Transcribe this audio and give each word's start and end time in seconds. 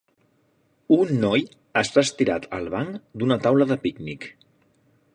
Un 0.95 1.11
noi 1.25 1.43
està 1.83 2.05
estirat 2.05 2.49
al 2.59 2.67
banc 2.77 2.99
d'una 3.23 3.41
taula 3.47 3.71
de 3.75 3.81
pícnic. 3.87 4.31